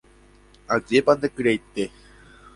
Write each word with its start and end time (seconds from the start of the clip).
ajépa 0.75 1.11
nde 1.15 1.27
kyraite 1.35 1.83